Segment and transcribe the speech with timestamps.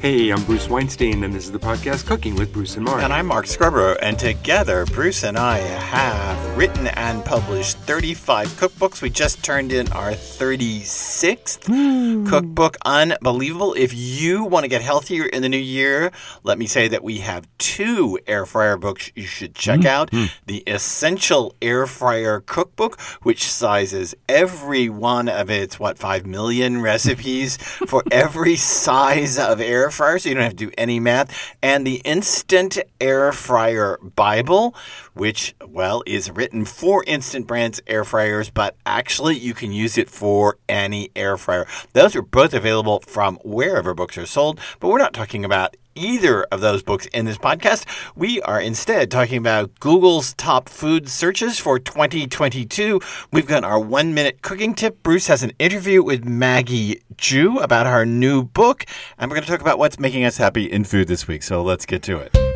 [0.00, 3.02] Hey, I'm Bruce Weinstein, and this is the podcast Cooking with Bruce and Mark.
[3.02, 9.02] And I'm Mark Scarborough, and together, Bruce and I have written and published 35 cookbooks.
[9.02, 12.26] We just turned in our 36th hmm.
[12.26, 12.78] cookbook.
[12.86, 13.74] Unbelievable.
[13.74, 16.12] If you want to get healthier in the new year,
[16.44, 19.86] let me say that we have two air fryer books you should check hmm.
[19.86, 20.24] out hmm.
[20.46, 27.58] the Essential Air Fryer Cookbook, which sizes every one of its, what, 5 million recipes
[27.58, 31.86] for every size of air fryer, so you don't have to do any math, and
[31.86, 34.74] the Instant Air Fryer Bible,
[35.20, 40.08] which, well, is written for Instant Brands air fryers, but actually you can use it
[40.08, 41.66] for any air fryer.
[41.92, 46.44] Those are both available from wherever books are sold, but we're not talking about either
[46.44, 47.84] of those books in this podcast.
[48.16, 52.98] We are instead talking about Google's top food searches for 2022.
[53.30, 55.02] We've got our one minute cooking tip.
[55.02, 58.86] Bruce has an interview with Maggie Zhu about her new book,
[59.18, 61.42] and we're going to talk about what's making us happy in food this week.
[61.42, 62.49] So let's get to it.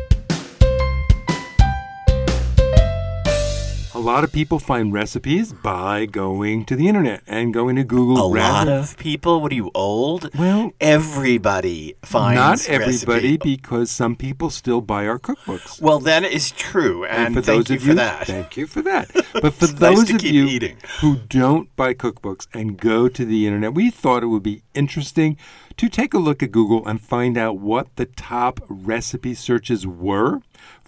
[3.95, 8.17] A lot of people find recipes by going to the internet and going to Google.
[8.21, 9.39] A lot of people.
[9.41, 10.29] What are you old?
[10.37, 15.81] Well, everybody finds not everybody, recipe- because some people still buy our cookbooks.
[15.81, 18.27] Well, that is true, and, for thank those you of for you, that.
[18.27, 19.11] thank you for that.
[19.33, 20.77] But for It's nice those of you eating.
[21.01, 25.37] who don't buy cookbooks and go to the internet, we thought it would be interesting
[25.77, 30.41] to take a look at Google and find out what the top recipe searches were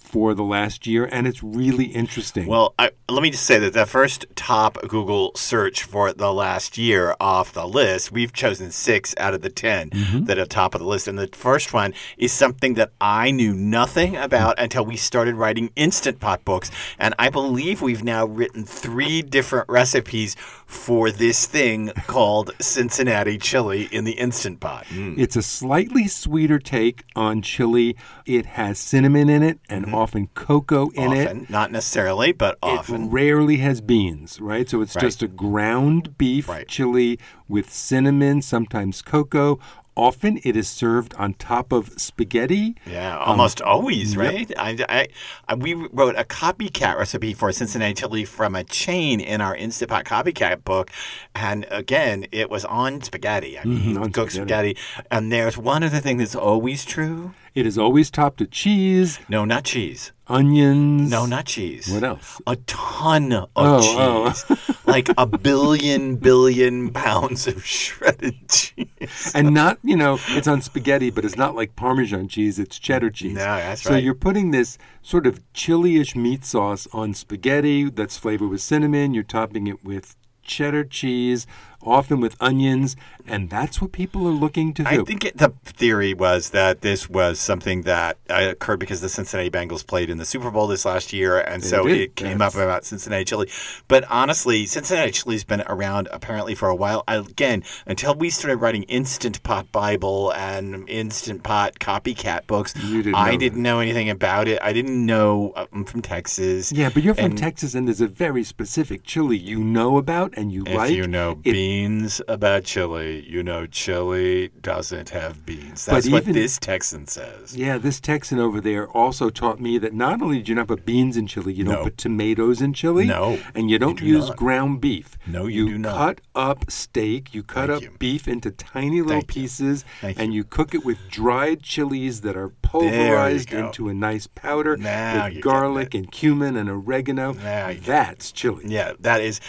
[0.08, 2.47] for the last year, and it's really interesting.
[2.47, 6.77] Well, I, let me just say that the first top Google search for the last
[6.77, 10.25] year off the list, we've chosen six out of the 10 Mm-hmm.
[10.25, 11.08] that are top of the list.
[11.08, 15.72] And the first one is something that I knew nothing about until we started writing
[15.75, 16.71] Instant Pot books.
[16.97, 20.36] And I believe we've now written three different recipes
[20.67, 24.85] for this thing called Cincinnati chili in the Instant Pot.
[24.91, 27.95] It's a slightly sweeter take on chili.
[28.25, 31.29] It has cinnamon in it and often cocoa in it.
[31.29, 31.51] Mm-hmm.
[31.51, 33.03] Not necessarily, but often.
[33.05, 34.69] It rarely has beans, right?
[34.69, 35.02] So it's Right.
[35.02, 36.67] just a ground beef Right.
[36.67, 39.59] chili with cinnamon, sometimes cocoa.
[39.97, 42.75] Often it is served on top of spaghetti.
[42.85, 44.52] Yeah, almost always, right?
[44.58, 45.08] I, I,
[45.47, 50.03] I, we wrote a copycat recipe for Cincinnati chili from a chain in our Instapot
[50.03, 50.91] copycat book,
[51.33, 53.57] and again, it was on spaghetti.
[53.57, 54.75] I mean, Mhm, on cooked spaghetti.
[54.75, 55.05] spaghetti.
[55.09, 57.33] And there's one other thing that's always true.
[57.57, 60.11] It is always topped with cheese, No, not cheese.
[60.27, 61.09] onions.
[61.09, 61.89] No, not cheese.
[61.91, 62.39] What else?
[62.45, 64.31] A ton of Oh, oh.
[64.31, 69.31] cheese, like a billion billion pounds of shredded cheese.
[69.33, 73.09] And not, you know, it's on spaghetti, but it's not like Parmesan cheese, it's cheddar
[73.09, 73.33] cheese.
[73.33, 74.03] No, that's so right.
[74.03, 79.15] you're putting this sort of chili-ish meat sauce on spaghetti that's flavored with cinnamon.
[79.15, 81.47] You're topping it with cheddar cheese,
[81.82, 82.95] often with onions,
[83.26, 84.89] and that's what people are looking to do.
[84.89, 89.10] I think it, the theory was that this was something that uh, occurred because the
[89.10, 91.98] Cincinnati Bengals played in the Super Bowl this last year, and They so did.
[91.99, 93.49] it came That's- up about Cincinnati chili.
[93.87, 97.04] But honestly, Cincinnati chili's been around apparently for a while.
[97.08, 103.32] Again, until we started writing Instant Pot Bible and Instant Pot copycat books, didn't I
[103.32, 104.60] know didn't know anything about it.
[104.61, 106.71] I didn't know uh, I'm from Texas.
[106.71, 110.33] yeah, but you're from and Texas, and there's a very specific chili you know about
[110.36, 110.92] and you like.
[110.93, 115.86] you know It- beans about chili, you know chili doesn't have beans.
[115.86, 117.55] That's what even- this Texan says.
[117.55, 120.86] Yeah, this Texan over there also taught me that not only do you not put
[120.87, 121.73] beans in chili, you No.
[121.76, 123.05] don't put tomatoes in chili.
[123.05, 124.37] No, And you don't do use not.
[124.37, 125.17] ground beef.
[125.27, 125.98] No, you you do not.
[125.98, 127.92] cut up steak, you cut Thank up you.
[127.99, 130.38] beef into tiny little Thank pieces, and you.
[130.39, 135.42] you cook it with dried chilies that are pulverized into a nice powder Now with
[135.42, 137.33] garlic and cumin and oregano.
[137.33, 138.63] Now That's chili.
[138.68, 139.39] Yeah, that is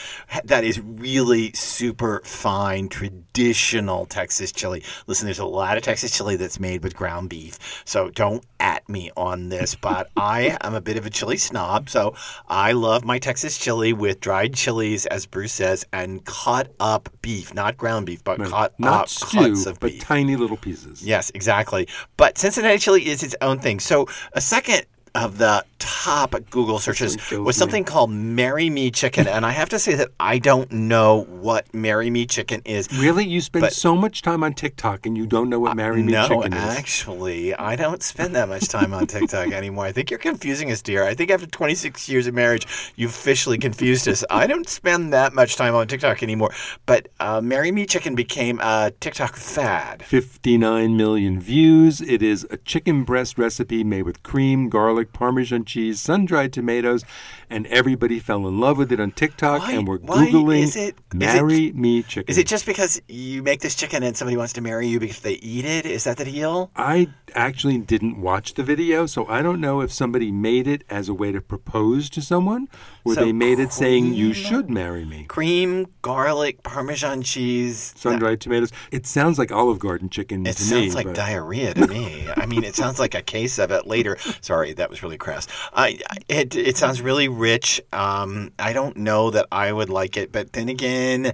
[0.44, 4.82] that is really super fine traditional Texas chili.
[5.06, 8.88] Listen, there's a lot of Texas chili that's made with ground beef, so don't at
[8.88, 9.74] me on this.
[9.74, 12.14] But I am a bit of a chili snob, so
[12.48, 17.54] I love my Texas chili with dried chilies, as Bruce says, and cut up beef,
[17.54, 20.00] not ground beef, but cut Not up stew, cuts of but beef.
[20.02, 21.02] tiny little pieces.
[21.02, 21.88] Yes, exactly.
[22.16, 23.80] But Cincinnati chili is its own thing.
[23.80, 27.52] So a second of the top Google searches was me.
[27.52, 31.72] something called Marry Me Chicken, and I have to say that I don't know what
[31.74, 32.88] Marry Me Chicken is.
[32.98, 33.24] Really?
[33.26, 36.12] You spend But- so much time on TikTok and you don't know what Marry Me
[36.12, 36.62] no, Chicken is?
[36.64, 39.84] No, actually, I don't spend that much time on TikTok anymore.
[39.86, 41.04] I think you're confusing us, dear.
[41.04, 42.66] I think after 26 years of marriage,
[42.96, 44.24] you've officially confused us.
[44.30, 46.50] I don't spend that much time on TikTok anymore.
[46.86, 50.02] But uh, Marry Me Chicken became a TikTok fad.
[50.02, 52.00] 59 million views.
[52.00, 56.52] It is a chicken breast recipe made with cream, garlic, garlic, Parmesan cheese, sun dried
[56.52, 57.04] tomatoes,
[57.48, 60.96] and everybody fell in love with it on TikTok Why- and we're Googling is it-
[61.12, 62.30] is marry me chicken.
[62.30, 65.20] Is it just because you make this chicken and somebody wants to marry you because
[65.20, 65.86] they eat it?
[65.86, 66.70] Is that the deal?
[66.76, 71.08] I actually didn't watch the video, so I don't know if somebody made it as
[71.08, 72.68] a way to propose to someone
[73.04, 75.24] or So they made it saying you should marry me.
[75.28, 77.92] Cream, garlic, Parmesan cheese.
[77.96, 78.72] Sun dried tomatoes.
[78.90, 80.90] It sounds like Olive Garden chicken It to sounds me.
[80.90, 82.26] like but- diarrhea to me.
[82.36, 84.16] I mean, it sounds like a case of it later.
[84.40, 85.46] Sorry, that was really crass.
[85.72, 85.98] I,
[86.28, 87.80] it it sounds really rich.
[87.92, 91.32] Um, I don't know that I would like it, but then again,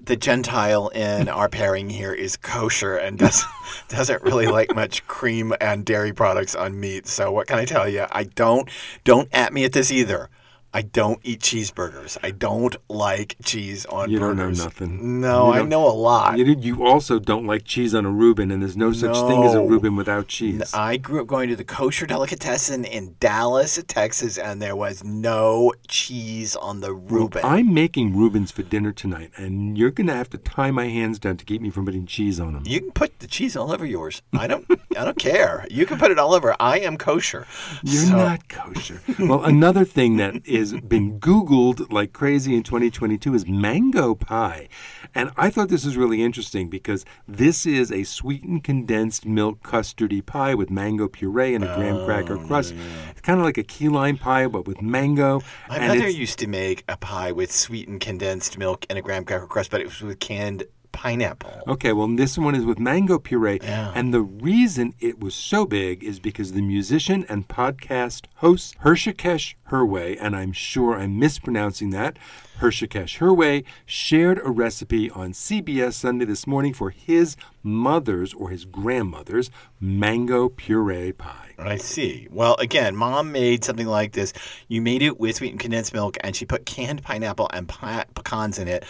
[0.00, 3.44] the Gentile in our pairing here is kosher and does,
[3.88, 7.06] doesn't really like much cream and dairy products on meat.
[7.06, 8.06] So what can I tell you?
[8.10, 8.68] I don't
[9.04, 10.30] don't at me at this either.
[10.74, 12.18] I don't eat cheeseburgers.
[12.22, 14.62] I don't like cheese on You don't know burgers.
[14.62, 15.20] nothing.
[15.20, 16.36] No, I know a lot.
[16.38, 19.52] You, you also don't like cheese on a Reuben, and there's no such thing as
[19.54, 19.64] a No.
[19.66, 20.74] Reuben without cheese.
[20.74, 25.72] I grew up going to the kosher delicatessen in Dallas, Texas, and there was no
[25.88, 27.40] cheese on the Reuben.
[27.44, 31.18] I'm making Reubens for dinner tonight, and you're going to have to tie my hands
[31.18, 32.62] down to keep me from putting cheese on them.
[32.66, 34.20] you can put the cheese all over yours.
[34.34, 34.66] I don't.
[34.96, 35.66] I don't care.
[35.70, 36.54] You can put it all over.
[36.60, 37.46] I am kosher.
[37.82, 39.00] You're So- not kosher.
[39.18, 44.68] well, another thing that is been Googled like crazy in 2022 is mango pie.
[45.14, 50.24] And I thought this was really interesting because this is a sweetened condensed milk custardy
[50.24, 52.74] pie with mango puree and a graham oh, cracker crust.
[53.10, 55.40] It's kind of like a key lime pie, but with mango.
[55.68, 59.24] My and mother used to make a pie with sweetened condensed milk and a graham
[59.24, 61.62] cracker crust, but it was with canned pineapple.
[61.66, 63.58] Okay, well, this one is with mango puree.
[63.62, 63.92] Yeah.
[63.94, 69.54] And the reason it was so big is because the musician and podcast host Hrishikesh
[69.70, 72.18] Hirway, and I'm sure I'm mispronouncing that,
[72.60, 78.64] Hrishikesh Hirway, shared a recipe on CBS Sunday this morning for his mother's or his
[78.64, 79.50] grandmother's
[79.80, 81.54] mango puree pie.
[81.58, 82.28] I see.
[82.30, 84.32] Well, again, mom made something like this.
[84.68, 88.58] You made it with sweetened condensed milk, and she put canned pineapple and pe- pecans
[88.58, 88.84] in it.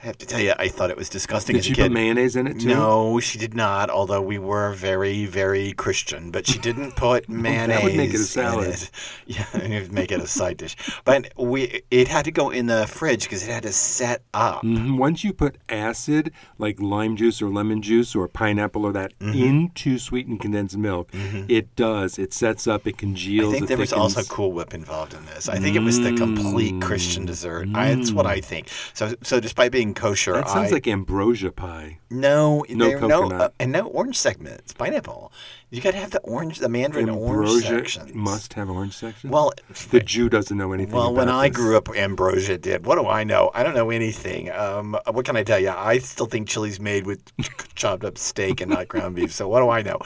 [0.00, 1.82] I have to tell you, I thought it was disgusting Did as she a kid.
[1.86, 2.68] put mayonnaise in it too?
[2.68, 3.90] No, she did not.
[3.90, 7.82] Although we were very, very Christian, but she didn't put mayonnaise.
[7.82, 8.68] would make it a salad.
[8.68, 8.90] it.
[9.26, 10.76] Yeah, it would make it a side dish.
[11.04, 14.62] But we, it had to go in the fridge because it had to set up.
[14.62, 14.98] Mhm.
[14.98, 19.42] Once you put acid, like lime juice or lemon juice or pineapple or that, Mm-hmm.
[19.42, 21.10] into sweetened condensed milk,
[21.48, 22.18] it does.
[22.20, 23.52] It sets up, it congeals.
[23.52, 24.22] I think there was also.
[24.22, 25.48] Cool Whip involved in this.
[25.48, 27.68] I think it was the complete Christian dessert.
[27.74, 28.68] I, that's what I think.
[28.94, 31.98] So, so despite being kosher, That sounds I, like ambrosia pie.
[32.10, 34.72] no, No no, uh, and no orange segments.
[34.72, 35.32] Pineapple.
[35.70, 38.14] You got to have the orange, the mandarin orange Ambrosia sections.
[38.14, 39.30] must have orange sections.
[39.30, 39.52] Well,
[39.90, 40.94] the Jew doesn't know anything.
[40.94, 42.86] Well, when I grew up, ambrosia did.
[42.86, 43.50] What do I know?
[43.52, 44.50] I don't know anything.
[44.50, 45.68] Um, what can I tell you?
[45.68, 47.22] I still think chili's made with
[47.74, 49.30] chopped up steak and not ground beef.
[49.30, 49.98] So what do I know?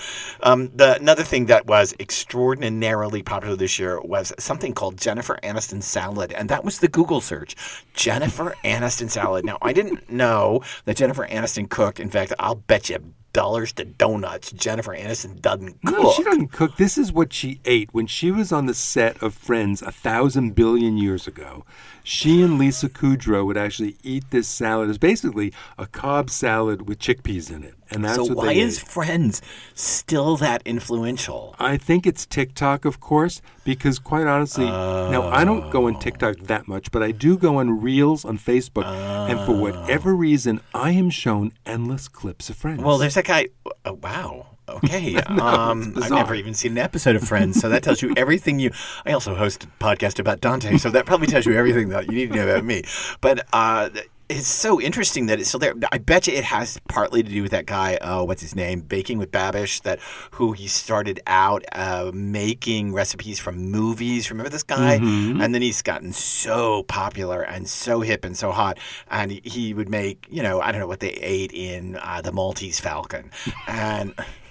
[0.42, 5.82] Um, the another thing that was extraordinarily popular this year was something called Jennifer Aniston
[5.82, 7.54] salad, and that was the Google search.
[7.94, 9.44] Jennifer Aniston salad.
[9.44, 12.00] Now I didn't know that Jennifer Aniston cooked.
[12.00, 15.98] In fact, I'll bet you dollars to donuts Jennifer Aniston doesn't cook.
[15.98, 16.76] No, she doesn't cook.
[16.76, 20.54] This is what she ate when she was on the set of Friends a thousand
[20.54, 21.64] billion years ago.
[22.02, 24.88] She and Lisa Kudrow would actually eat this salad.
[24.88, 28.78] It's basically a Cobb salad with chickpeas in it, and that's so what why is
[28.80, 28.88] ate.
[28.88, 29.42] Friends
[29.74, 31.54] still that influential?
[31.58, 36.36] I think it's TikTok, of course, because quite honestly, now I don't go on TikTok
[36.40, 36.44] oh.
[36.46, 39.60] that much, but I do go on Reels on Facebook, and for oh.
[39.60, 42.82] whatever reason, I am shown endless clips of Friends.
[42.82, 43.48] Well, there's that guy.
[43.84, 44.46] Oh, wow.
[44.68, 45.16] Okay.
[45.26, 48.70] um, I've never even seen an episode of Friends, so that tells you everything you.
[49.04, 52.12] I also host a podcast about Dante, so that probably tells you everything that you
[52.12, 52.84] need to know about me.
[53.20, 53.90] But uh,
[54.28, 55.74] it's so interesting that it's still there.
[55.90, 57.98] I bet you it has partly to do with that guy.
[58.00, 58.80] Oh, what's his name?
[58.80, 59.82] Baking with Babish.
[59.82, 59.98] That
[60.32, 64.30] who he started out uh, making recipes from movies.
[64.30, 64.94] Remember this guy?
[65.42, 68.78] And then he's gotten so popular and so hip and so hot.
[69.10, 72.20] And he, he would make, you know, I don't know what they ate in uh,
[72.22, 73.30] the Maltese Falcon,
[73.66, 74.14] and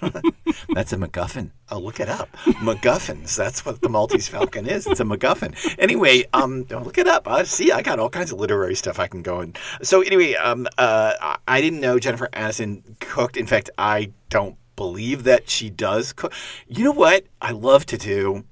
[0.74, 1.50] that's a MacGuffin.
[1.74, 2.30] Oh, look it up.
[2.60, 3.34] MacGuffins.
[3.34, 4.86] That's what the Maltese Falcon is.
[4.86, 5.74] It's a MacGuffin.
[5.78, 7.26] Anyway, um, look it up.
[7.26, 7.72] I see.
[7.72, 9.58] I got all kinds of literary stuff I can go and.
[9.80, 13.38] So anyway, um, uh, I- I didn't know Jennifer Aniston cooked.
[13.38, 16.34] In fact, I don't believe that she does cook.
[16.68, 18.44] You know what I love to do?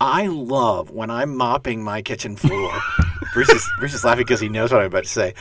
[0.00, 2.72] I love when I'm mopping my kitchen floor
[3.32, 5.34] Bruce is, Bruce is laughing because he knows what I'm about to say.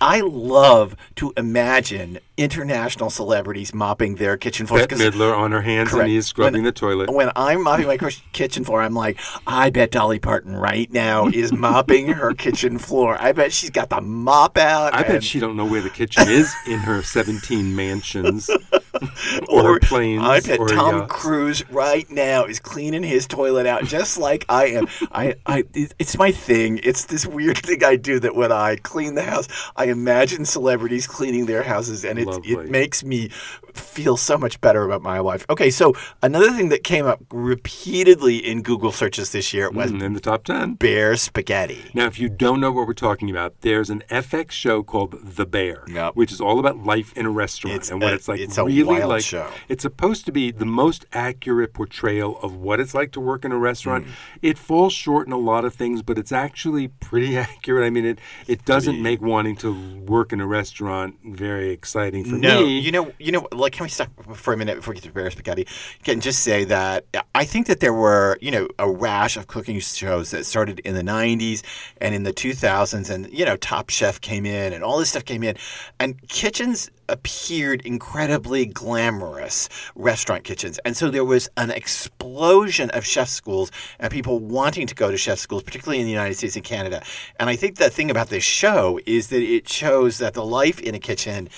[0.00, 4.86] I love to imagine international celebrities mopping their kitchen floors.
[4.86, 6.04] Bette Midler on her hands Correct.
[6.04, 7.10] and knees scrubbing When- the toilet.
[7.12, 7.98] When I'm mopping my
[8.32, 13.16] kitchen floor, I'm like, I bet Dolly Parton right now is mopping her kitchen floor.
[13.20, 14.94] I bet she's got the mop out.
[14.94, 18.48] I bet she don't know where the kitchen is in her 17 mansions
[19.48, 21.12] or, planes I bet or Tom yachts.
[21.12, 24.88] Cruise right now is cleaning his toilet out just like I am.
[25.12, 26.80] I, I, it's my thing.
[26.82, 31.06] It's this weird thing I do that when I clean the house, I imagine celebrities
[31.06, 32.52] cleaning their houses, and it Lovely.
[32.52, 33.30] it makes me
[33.74, 35.44] feel so much better about my life.
[35.50, 40.02] Okay, so another thing that came up repeatedly in Google searches this year was Mm,
[40.02, 40.74] in the top 10.
[40.74, 41.90] bear spaghetti.
[41.94, 45.46] Now, if you don't know what we're talking about, there's an FX show called The
[45.46, 46.16] Bear, Yep.
[46.16, 48.40] which is all about life in a restaurant It's and what a- it's like.
[48.40, 49.22] it's a really wild like.
[49.24, 49.46] show.
[49.68, 53.52] It's supposed to be the most accurate portrayal of what it's like to work in
[53.52, 54.06] a restaurant.
[54.06, 54.10] Mm.
[54.42, 57.84] It falls short in a lot of things, but it's actually pretty accurate.
[57.84, 59.72] I mean, it it doesn't make wanting to
[60.06, 62.62] work in a restaurant very exciting for No, me.
[62.62, 63.46] No, you know, you know.
[63.60, 65.66] Like, can we stop for a minute before we get to bear spaghetti?
[66.02, 69.78] Can just say that I think that there were, you know, a rash of cooking
[69.80, 71.62] shows that started in the '90s
[72.00, 75.24] and in the 2000s, and you know, Top Chef came in, and all this stuff
[75.24, 75.56] came in,
[75.98, 80.78] and kitchens appeared incredibly glamorous restaurant kitchens.
[80.84, 85.16] And so there was an explosion of chef schools and people wanting to go to
[85.16, 87.02] chef schools particularly in the united states and canada.
[87.38, 90.80] And i think the thing about this show is that it shows that the life
[90.80, 91.48] in a kitchen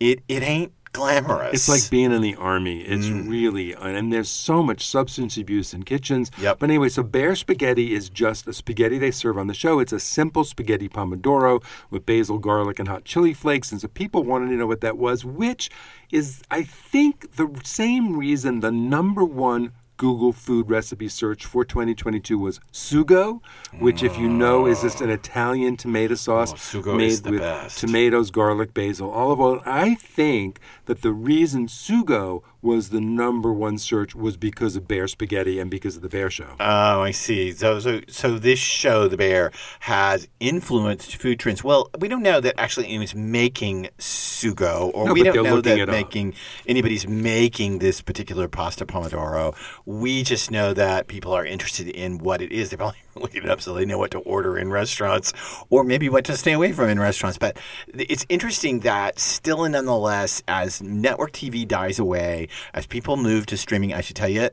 [0.00, 2.82] it, it ain't glamorous It's like being in the army.
[2.82, 3.28] It's mm.
[3.28, 6.30] really, and there's so much substance abuse in kitchens.
[6.38, 6.58] Yep.
[6.58, 9.78] But anyway, so bear spaghetti is just a spaghetti they serve on the show.
[9.78, 13.72] It's a simple spaghetti pomodoro with basil, garlic, and hot chili flakes.
[13.72, 15.70] And so people wanted to know what that was, which
[16.10, 19.72] is, I think, the same reason the number one
[20.02, 23.40] Google food recipe search for 2022 was sugo,
[23.78, 27.40] which, if you know, is just an Italian tomato oh, sauce Oh, sugo made with
[27.40, 27.78] best.
[27.78, 29.62] tomatoes, garlic, basil, olive oil.
[29.64, 35.08] I think that the reason sugo was the number one search was because of bear
[35.08, 36.54] spaghetti and because of the bear show.
[36.60, 37.50] Oh, I see.
[37.52, 41.64] So, so, so this show, The Bear, has influenced food trends.
[41.64, 45.78] Well, we don't know that actually anyone's making sugo, or No, we don't know that
[45.78, 45.92] it up.
[45.92, 46.34] making
[46.66, 49.56] anybody's making this particular pasta pomodoro.
[49.84, 52.70] We just know that people are interested in what it is.
[52.70, 55.32] They're probably looking it up so they know what to order in restaurants,
[55.68, 57.38] or maybe what to stay away from in restaurants.
[57.38, 57.56] But
[57.92, 63.56] it's interesting that still and nonetheless, as network TV dies away, as people move to
[63.56, 64.48] streaming, I should tell you,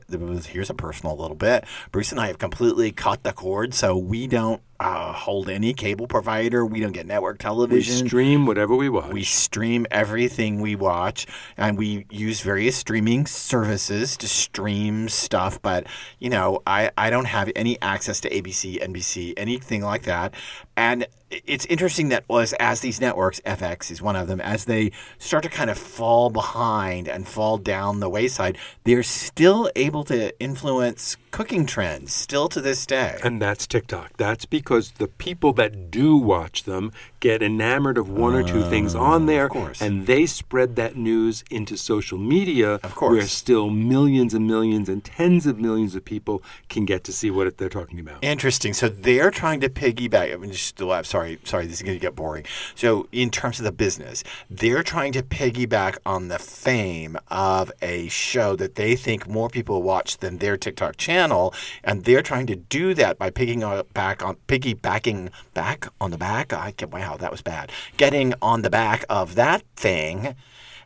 [0.46, 1.64] here's a personal little bit.
[1.92, 6.06] Bruce and I have completely cut the cord, so we don't uh, hold any cable
[6.06, 6.64] provider.
[6.64, 8.02] We don't get network television.
[8.02, 9.12] We stream whatever we watch.
[9.12, 11.26] We stream everything we watch,
[11.58, 15.60] and we use various streaming services to stream stuff.
[15.60, 15.86] But
[16.18, 20.32] you know, I I don't have any access to ABC, NBC, anything like that.
[20.76, 24.90] And it's interesting that was as these networks, FX is one of them, as they
[25.18, 30.38] start to kind of fall behind and fall down the wayside, they're still able to
[30.40, 33.18] influence cooking trends still to this day.
[33.22, 34.16] and that's TikTok.
[34.16, 38.94] That's because the people that do watch them get enamored of one or two things
[38.94, 39.80] on there, Uh, course.
[39.82, 43.12] and they spread that news into social media, Of course.
[43.12, 47.30] where still millions and millions and tens of millions of people can get to see
[47.30, 48.22] what they're talking about.
[48.22, 48.72] Interesting.
[48.72, 50.32] So they're trying to piggyback.
[50.32, 52.44] I mean, just I'm sorry, sorry, this is going to get boring.
[52.74, 58.08] So in terms of the business, they're trying to piggyback on the fame of a
[58.08, 61.52] show that they think more people watch than their TikTok channel,
[61.84, 66.18] and they're trying to do that by picking on- back on piggybacking back on the
[66.18, 66.52] back.
[66.52, 67.70] I get wow, that was bad.
[67.96, 70.34] Getting on the back of that thing.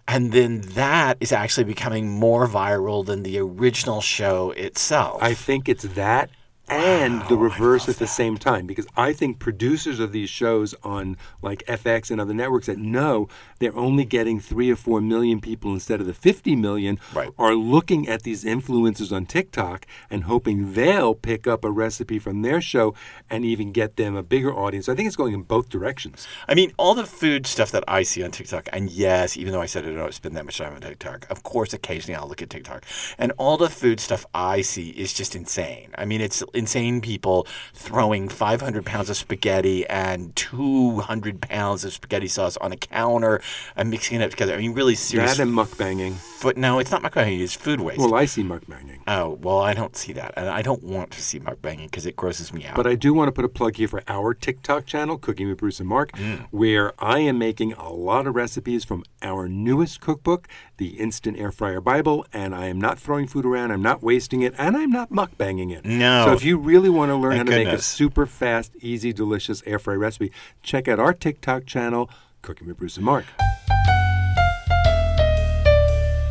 [0.07, 5.23] And then that is actually becoming more viral than the original show itself.
[5.23, 6.31] I think it's that
[6.69, 11.17] and the reverse at the same time because I think producers of these shows on
[11.43, 13.29] like FX and other networks that know
[13.65, 17.31] they're only getting three or four million people instead of the 50 million Right.
[17.39, 22.43] are looking at these influencers on TikTok and hoping they'll pick up a recipe from
[22.43, 22.95] their show
[23.31, 24.89] and even get them a bigger audience.
[24.89, 26.27] I think it's going in both directions.
[26.49, 29.61] I mean, all the food stuff that I see on TikTok, and yes, even though
[29.63, 32.43] I said I don't spend that much time on TikTok, of course, occasionally I'll look
[32.43, 32.85] at TikTok.
[33.19, 35.91] And all the food stuff I see is just insane.
[35.97, 42.29] I mean, it's insane people throwing 500 pounds of spaghetti and 200 pounds of spaghetti
[42.29, 43.41] sauce on a counter
[43.77, 44.55] and mixing it up together.
[44.55, 45.37] I mean, really serious.
[45.37, 46.15] That and mukbanging.
[46.43, 47.99] But No, it's not mukbang, it's food waste.
[48.01, 49.01] Well, I see mukbanging.
[49.07, 50.35] Oh, well, I don't see that.
[50.37, 52.77] And I don't want to see mukbanging because it grosses me out.
[52.77, 55.59] But I do want to put a plug here for our TikTok channel, Cooking with
[55.59, 56.47] Bruce and Mark, Mm.
[56.51, 60.47] where I am making a lot of recipes from our newest cookbook,
[60.77, 64.43] the Instant Air Fryer Bible, and I am not throwing food around, I'm not wasting
[64.43, 65.85] it, and I'm not mukbanging it.
[65.85, 66.27] No.
[66.27, 69.13] So if you really want to learn Thank how to make a super fast, easy,
[69.13, 70.31] delicious air fry recipe,
[70.63, 72.11] check out our TikTok channel,
[72.45, 73.25] Cooking with Bruce and Mark.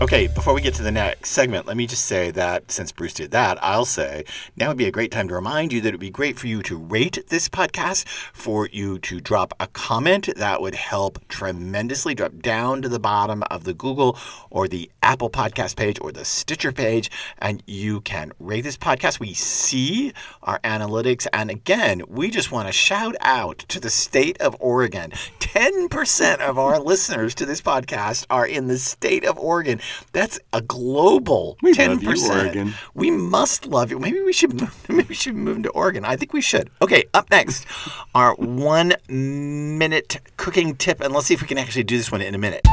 [0.04, 3.14] Okay, before we get to the next segment, let me just say that since Bruce
[3.14, 4.26] did that, I'll say
[4.58, 6.48] now would be a great time to remind you that it would be great for
[6.48, 10.28] you to rate this podcast, for you to drop a comment.
[10.36, 12.16] That would help tremendously.
[12.16, 14.18] Drop down to the bottom of the Google
[14.50, 19.22] or the Apple podcast page or the Stitcher page, and you can rate this podcast.
[19.22, 21.28] We see our analytics.
[21.32, 25.12] And again, we just want to shout out to the state of Oregon.
[25.40, 29.80] 10% of our listeners to this podcast are in the state of Oregon.
[30.12, 32.56] That's a global We 10%.
[32.56, 34.00] you, We must love you.
[34.00, 36.06] Maybe we should move, maybe we should move to Oregon.
[36.06, 36.70] I think we should.
[36.82, 37.66] Okay, up next,
[38.14, 42.22] our one minute cooking tip, and let's see if we can actually do this one
[42.22, 42.66] in a minute.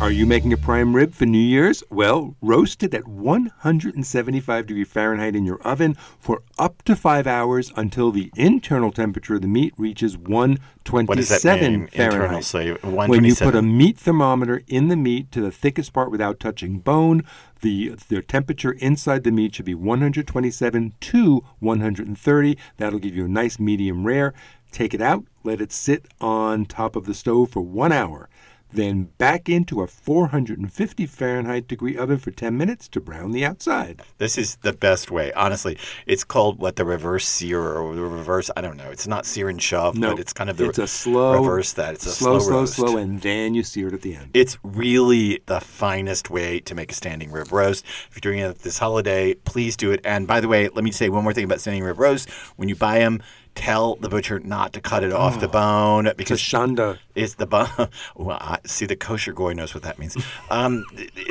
[0.00, 1.82] Are you making a prime rib for New Year's?
[1.90, 7.72] Well, roast it at 175 degree Fahrenheit in your oven for up to five hours
[7.74, 11.88] until the internal temperature of the meat reaches 127 What does that mean?
[11.92, 12.44] Internal, Fahrenheit.
[12.44, 12.74] so
[13.08, 16.78] when you put a meat thermometer in the meat to the thickest part without touching
[16.78, 17.24] bone,
[17.60, 22.58] the, the temperature inside the meat should be 127 to 130.
[22.76, 24.32] That'll give you a nice medium rare.
[24.70, 28.28] Take it out, let it sit on top of the stove for one hour.
[28.72, 34.02] Then back into a 450 Fahrenheit degree oven for 10 minutes to brown the outside.
[34.18, 35.78] This is the best way, honestly.
[36.06, 38.50] It's called what the reverse sear or the reverse.
[38.56, 38.90] I don't know.
[38.90, 41.72] It's not sear and shove, No, but it's kind of the it's a slow, reverse
[41.74, 41.94] that.
[41.94, 42.74] It's a slow, slow, slow, roast.
[42.74, 44.30] slow, and then you sear it at the end.
[44.34, 47.84] It's really the finest way to make a standing rib roast.
[48.10, 50.00] If you're doing it this holiday, please do it.
[50.04, 52.28] And by the way, let me say one more thing about standing rib roast.
[52.56, 53.22] When you buy them,
[53.58, 56.98] tell the butcher not to cut it off the bone It's because shanda.
[57.14, 57.68] it's the bone.
[58.14, 60.16] Well, I, see, the kosher goy knows what that means.
[60.50, 60.84] Um,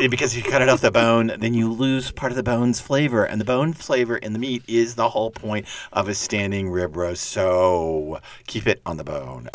[0.09, 2.79] because if you cut it off the bone, then you lose part of the bone's
[2.79, 6.69] flavor, and the bone flavor in the meat is the whole point of a standing
[6.69, 7.23] rib roast.
[7.25, 9.49] So keep it on the bone.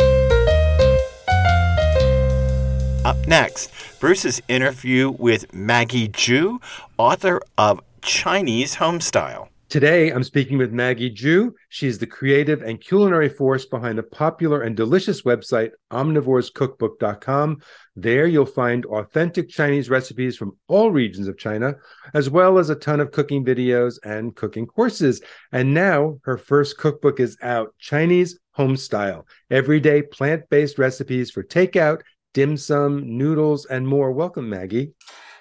[3.05, 6.63] Up next, Bruce's interview with Maggie Zhu,
[6.99, 9.49] author of Chinese Homestyle.
[9.73, 11.53] Today, I'm speaking with Maggie Zhu.
[11.71, 17.63] She's the creative and culinary force behind the popular and delicious website omnivorescookbook.com.
[17.97, 21.77] There, you'll find authentic Chinese recipes from all regions of China,
[22.13, 25.23] as well as a ton of cooking videos and cooking courses.
[25.53, 32.03] And now, her first cookbook is out Chinese Homestyle everyday plant based recipes for takeout,
[32.35, 34.13] dim sum, noodles, and more.
[34.13, 34.93] Welcome, Maggie.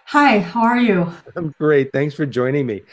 [0.06, 1.12] Hi, how are you?
[1.36, 1.92] I'm great.
[1.92, 2.84] Thanks for joining me.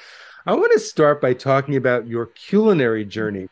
[0.49, 3.49] I want to start by talking about your culinary journey.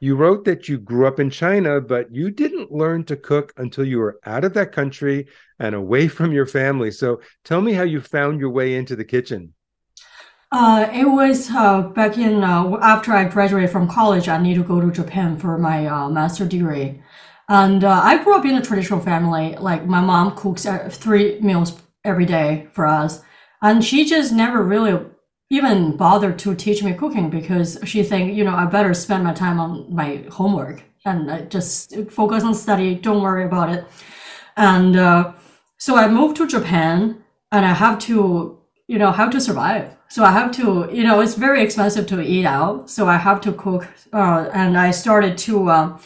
[0.00, 3.84] You wrote that you grew up in China, but you didn't learn to cook until
[3.84, 5.26] you were out of that country
[5.58, 6.90] and away from your family.
[6.90, 9.52] So tell me how you found your way into the kitchen.
[10.50, 14.26] Uh, it was uh, back in uh, after I graduated from college.
[14.26, 17.02] I need to go to Japan for my uh, master degree,
[17.50, 19.54] and uh, I grew up in a traditional family.
[19.56, 23.20] Like my mom cooks uh, three meals every day for us,
[23.60, 24.98] and she just never really
[25.50, 29.32] even bothered to teach me cooking because she think you know I better spend my
[29.32, 32.94] time on my homework and I just focus on study.
[32.94, 33.86] Don't worry about it.
[34.56, 35.32] And uh,
[35.78, 38.58] so I moved to Japan, and I have to
[38.88, 39.96] you know have to survive.
[40.08, 43.40] So I have to you know it's very expensive to eat out, so I have
[43.42, 43.88] to cook.
[44.12, 45.70] Uh, and I started to.
[45.70, 45.98] Uh,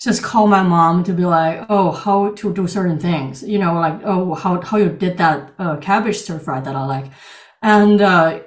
[0.00, 3.74] just call my mom to be like, oh, how to do certain things, you know,
[3.74, 7.06] like, oh, how, how you did that uh, cabbage stir fry that I like.
[7.62, 8.40] And uh,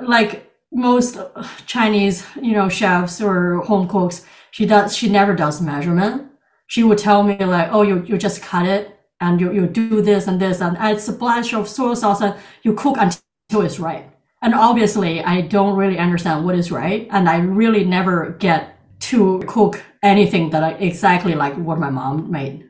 [0.00, 1.18] like most
[1.66, 6.30] Chinese, you know, chefs or home cooks, she does, she never does measurement.
[6.66, 10.02] She would tell me like, oh, you, you just cut it and you, you do
[10.02, 14.10] this and this and add splash of soy sauce and you cook until it's right.
[14.42, 17.08] And obviously I don't really understand what is right.
[17.10, 22.30] And I really never get to cook anything that I exactly like what my mom
[22.30, 22.68] made.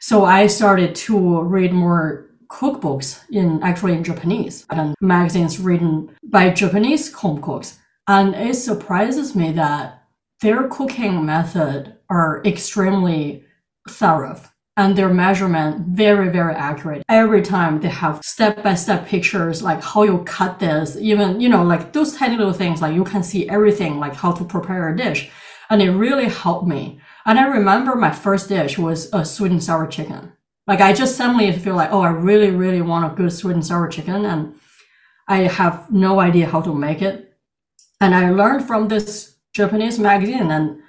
[0.00, 6.50] So I started to read more cookbooks in actually in Japanese and magazines written by
[6.50, 7.78] Japanese home cooks.
[8.06, 10.04] And it surprises me that
[10.40, 13.44] their cooking method are extremely
[13.88, 14.40] thorough
[14.76, 17.02] and their measurement very, very accurate.
[17.08, 21.92] Every time they have step-by-step pictures, like how you cut this, even, you know, like
[21.92, 25.30] those tiny little things, like you can see everything, like how to prepare a dish.
[25.70, 27.00] And it really helped me.
[27.24, 30.32] And I remember my first dish was a sweet and sour chicken.
[30.66, 33.66] Like I just suddenly feel like, oh, I really, really want a good sweet and
[33.66, 34.24] sour chicken.
[34.24, 34.54] And
[35.28, 37.34] I have no idea how to make it.
[38.00, 40.80] And I learned from this Japanese magazine and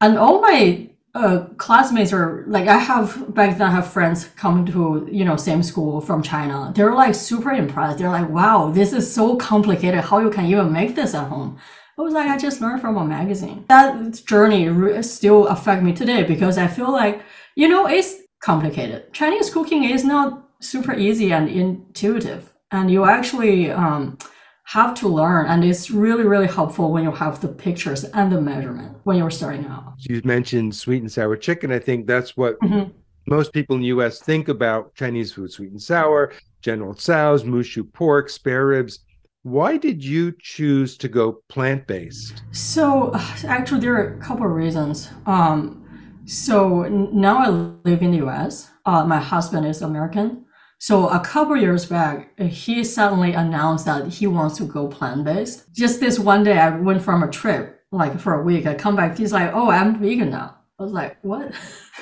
[0.00, 4.66] and all my uh, classmates are like I have back then I have friends coming
[4.66, 6.72] to you know same school from China.
[6.74, 7.98] They're like super impressed.
[7.98, 10.00] They're like, "Wow, this is so complicated.
[10.04, 11.58] How you can even make this at home?"
[11.98, 13.66] I was like, I just learned from a magazine.
[13.68, 17.22] That journey still affect me today because I feel like
[17.54, 19.12] you know it's complicated.
[19.12, 24.18] Chinese cooking is not super easy and intuitive, and you actually um,
[24.64, 28.40] have to learn and it's really really helpful when you have the pictures and the
[28.40, 29.94] measurement when you're starting out.
[29.98, 31.72] You mentioned sweet and sour chicken.
[31.72, 32.90] I think that's what mm-hmm.
[33.26, 37.92] most people in the us think about chinese food sweet and sour general tso's mushu
[37.92, 39.00] pork spare ribs.
[39.42, 42.44] Why did you choose to go plant-based?
[42.52, 43.12] So
[43.44, 45.10] actually there are a couple of reasons.
[45.26, 45.81] Um,
[46.26, 46.82] so
[47.12, 50.44] now i live in the us uh, my husband is american
[50.82, 55.72] so a couple years back, he suddenly announced that he wants to go plant based.
[55.72, 58.66] Just this one day, I went from a trip, like for a week.
[58.66, 61.52] I come back, he's like, "Oh, I'm vegan now." I was like, "What?"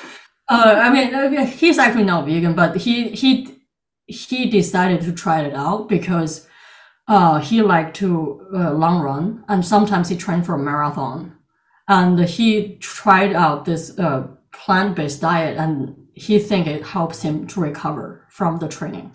[0.49, 3.59] uh, I mean, he's actually not vegan, but he he
[4.07, 6.49] he decided to try it out because
[7.07, 11.37] uh, he liked to uh, long run, and sometimes he trained for a marathon,
[11.91, 17.49] and he tried out this uh, plant based diet and he think it helps him
[17.49, 19.11] to recover from the training.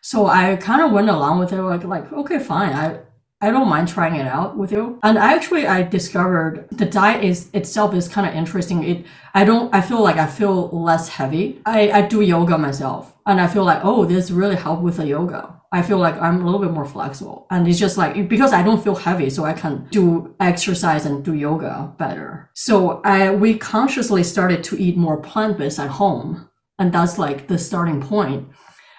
[0.00, 2.72] So I kind of went along with it, like, like, okay, fine.
[2.72, 3.00] I,
[3.42, 4.98] I don't mind trying it out with you.
[5.02, 8.82] And I actually, I discovered the diet is itself is kind of interesting.
[8.82, 11.60] It, I don't, I feel like I feel less heavy.
[11.66, 15.06] I, I do yoga myself and I feel like, oh, this really helped with the
[15.06, 15.59] yoga.
[15.72, 17.46] I feel like I'm a little bit more flexible.
[17.50, 21.24] And it's just like, because I don't feel heavy, so I can do exercise and
[21.24, 22.50] do yoga better.
[22.54, 26.48] So I, we consciously started to eat more plant-based at home.
[26.78, 28.48] And that's like the starting point.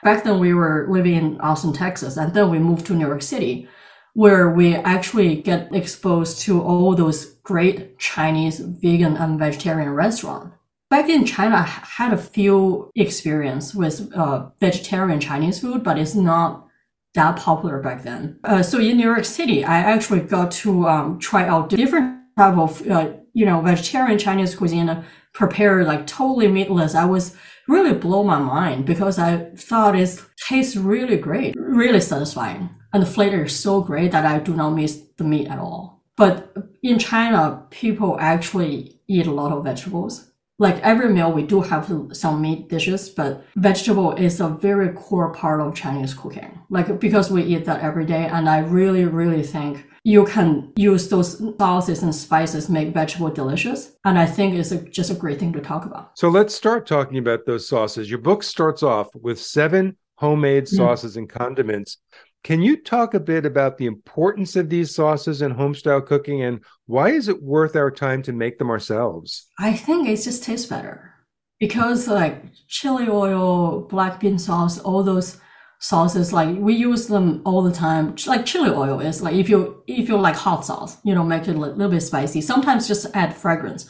[0.04, 3.22] Back then we were living in Austin, Texas, and then we moved to New York
[3.22, 3.68] City,
[4.14, 10.56] where we actually get exposed to all those great Chinese vegan and vegetarian restaurants
[10.92, 16.14] back in China, I had a few experience with uh, vegetarian Chinese food, but it's
[16.14, 16.68] not
[17.16, 18.40] that popular back then.
[18.44, 22.58] Uh, so in New York City, I actually got to um, try out different type
[22.58, 26.94] of uh, you know vegetarian Chinese cuisine prepared like totally meatless.
[26.94, 27.36] I was
[27.68, 33.14] really blow my mind because I thought it tastes really great, really satisfying, and the
[33.16, 36.04] flavor is so great that I do not miss the meat at all.
[36.18, 40.31] But in China, people actually eat a lot of vegetables
[40.62, 45.34] like every meal we do have some meat dishes but vegetable is a very core
[45.34, 49.42] part of chinese cooking like because we eat that every day and i really really
[49.42, 54.72] think you can use those sauces and spices make vegetable delicious and i think it's
[54.72, 58.10] a, just a great thing to talk about so let's start talking about those sauces
[58.10, 60.76] your book starts off with seven homemade mm.
[60.78, 61.20] sauces mm.
[61.20, 61.98] and condiments
[62.44, 66.64] can you talk a bit about the importance of these sauces in homestyle cooking and
[66.88, 69.48] why is it worth our time to make them ourselves?
[69.60, 71.14] I think it just tastes better
[71.60, 75.38] because like chili oil, black bean sauce, all those
[75.80, 78.16] sauces like we use them all the time.
[78.26, 81.48] Like chili oil is like if you if you like hot sauce you know make
[81.48, 82.42] it a little bit spicy.
[82.42, 83.88] Sometimes just add fragrance.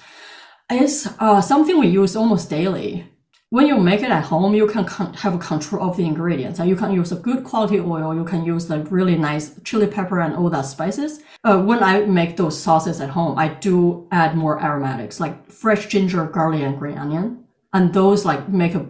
[0.70, 3.11] It's uh, something we use almost daily
[3.52, 6.60] when you make it at home, you can have control of the ingredients.
[6.60, 8.16] And you can use a good quality oil.
[8.16, 11.20] You can use the really nice chili pepper and all that spices.
[11.44, 15.88] Uh, when I make those sauces at home, I do add more aromatics like fresh
[15.88, 17.44] ginger, garlic, and green onion.
[17.74, 18.88] And those like make a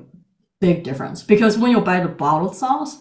[0.59, 2.99] big difference because when you buy the bottled sauce,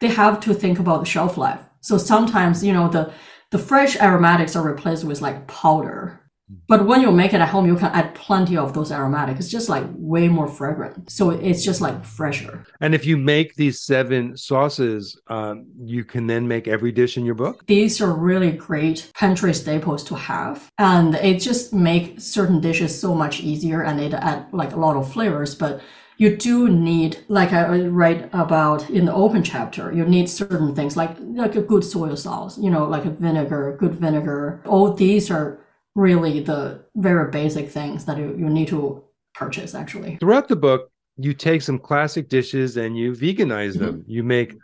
[0.00, 1.60] they have to think about the shelf life.
[1.82, 3.12] So sometimes, you know, the,
[3.50, 6.21] the fresh aromatics are replaced with like powder
[6.68, 9.40] but when you make it at home, you can add plenty of those aromatics.
[9.40, 11.10] It's just like way more fragrant.
[11.10, 12.64] So it's just like fresher.
[12.80, 17.24] And if you make these seven sauces, um, you can then make every dish in
[17.24, 17.66] your book?
[17.66, 20.70] These are really great pantry staples to have.
[20.78, 24.96] And it just makes certain dishes so much easier and it add like a lot
[24.96, 25.54] of flavors.
[25.54, 25.80] But
[26.18, 30.96] you do need, like I write about in the open chapter, you need certain things
[30.96, 34.62] like like a good soy sauce, you know, like a vinegar, good vinegar.
[34.66, 35.58] All these are
[35.94, 40.16] really the very basic things that you, you need to purchase actually.
[40.16, 44.00] Throughout the book, you take some classic dishes and you veganize them.
[44.00, 44.10] Mm-hmm.
[44.10, 44.54] You make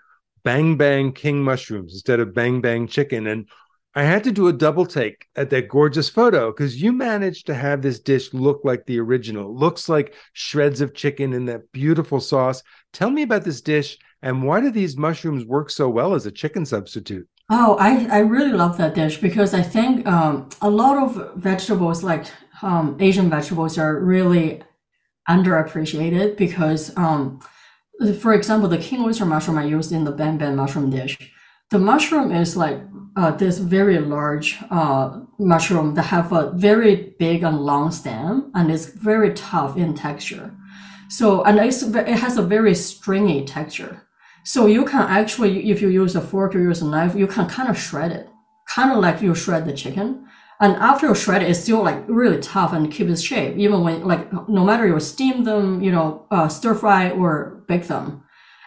[0.44, 3.26] bang bang king mushrooms instead of bang bang chicken.
[3.26, 3.48] And
[3.94, 7.54] I had to do a double take at that gorgeous photo because you managed to
[7.54, 9.50] have this dish look like the original.
[9.50, 12.62] It looks like shreds of chicken in that beautiful sauce.
[12.92, 16.32] Tell me about this dish and why do these mushrooms work so well as a
[16.32, 17.28] chicken substitute?
[17.50, 22.02] Oh, I, I really love that dish because I think um, a lot of vegetables,
[22.04, 22.26] like
[22.62, 24.62] um, Asian vegetables, are really
[25.28, 27.40] underappreciated because, um,
[28.20, 31.16] for example, the king oyster mushroom I used in the bang bang mushroom dish,
[31.70, 32.80] The mushroom is like
[33.16, 38.70] uh, this very large uh, mushroom that have a very big and long stem and
[38.70, 40.54] it's very tough in texture.
[41.10, 44.07] So and it has a very stringy texture.
[44.48, 47.46] So you can actually, if you use a fork or use a knife, you can
[47.46, 48.30] kind of shred it,
[48.66, 50.26] kind of like you shred the chicken.
[50.58, 53.58] And after you shred it, it's still like really tough and keep its shape.
[53.58, 57.88] Even when like no matter you steam them, you know, uh, stir fry or bake
[57.88, 58.22] them,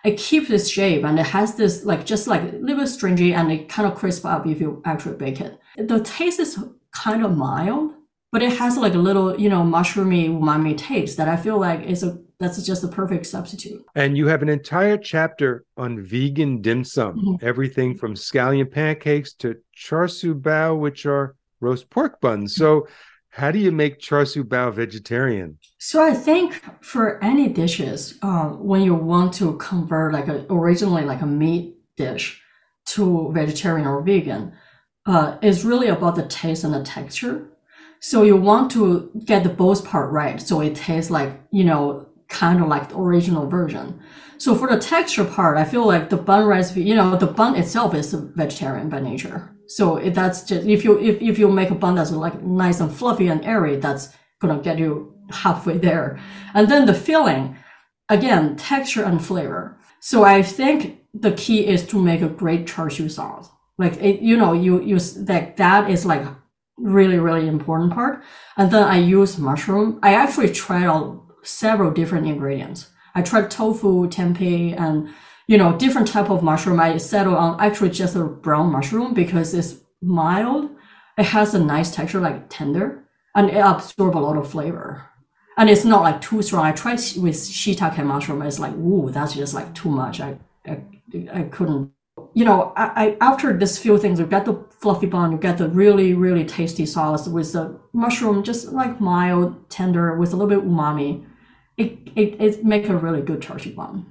[0.05, 3.33] it keeps its shape and it has this like just like a little bit stringy
[3.33, 5.59] and it kind of crisp up if you actually bake it.
[5.77, 7.93] The taste is kind of mild,
[8.31, 11.81] but it has like a little you know mushroomy umami taste that I feel like
[11.81, 13.85] is a that's just a perfect substitute.
[13.95, 17.45] And you have an entire chapter on vegan dim sum, mm-hmm.
[17.45, 22.55] everything from scallion pancakes to char siu bao, which are roast pork buns.
[22.55, 22.87] So,
[23.29, 25.59] how do you make char siu bao vegetarian?
[25.77, 31.03] So, I think for any dishes, uh, when you want to convert like a, originally
[31.03, 32.41] like a meat dish
[32.87, 34.53] to vegetarian or vegan,
[35.05, 37.47] uh, it's really about the taste and the texture.
[38.03, 42.07] So you want to get the both part right, so it tastes like you know
[42.31, 43.99] kind of like the original version.
[44.37, 47.55] So for the texture part, I feel like the bun recipe, you know, the bun
[47.55, 49.55] itself is vegetarian by nature.
[49.67, 52.79] So if that's just if you if, if you make a bun that's like nice
[52.79, 56.19] and fluffy and airy, that's gonna get you halfway there.
[56.53, 57.55] And then the filling,
[58.09, 59.77] again, texture and flavor.
[59.99, 63.49] So I think the key is to make a great char siu sauce.
[63.77, 66.25] Like it, you know, you use that that is like
[66.77, 68.23] really really important part.
[68.57, 69.99] And then I use mushroom.
[70.01, 72.87] I actually tried out several different ingredients.
[73.15, 75.09] I tried tofu, tempeh, and
[75.47, 76.79] you know different type of mushroom.
[76.79, 80.71] I settled on actually just a brown mushroom because it's mild.
[81.17, 83.03] It has a nice texture, like tender,
[83.35, 85.07] and it absorbs a lot of flavor.
[85.57, 86.65] And it's not like too strong.
[86.65, 88.41] I tried with shiitake mushroom.
[88.41, 90.21] It's like, ooh, that's just like too much.
[90.21, 90.81] I I,
[91.33, 91.91] I couldn't.
[92.33, 95.57] You know, I, I after this few things, you get the fluffy bun, you get
[95.57, 100.47] the really really tasty sauce with the mushroom, just like mild, tender, with a little
[100.47, 101.25] bit umami
[101.81, 104.05] it, it, it make a really good char siu bun.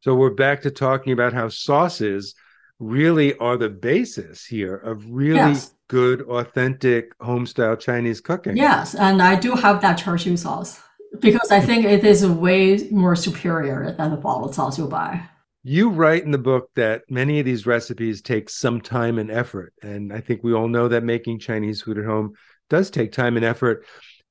[0.00, 2.34] So we're back to talking about how sauces
[2.78, 5.74] really are the basis here of really yes.
[5.88, 8.56] good, authentic home style Chinese cooking.
[8.56, 10.80] Yes, and I do have that char siu sauce
[11.18, 15.22] because I think it is way more superior than the bottled sauce you buy.
[15.62, 19.74] You write in the book that many of these recipes take some time and effort.
[19.82, 22.32] And I think we all know that making Chinese food at home
[22.70, 23.84] does take time and effort.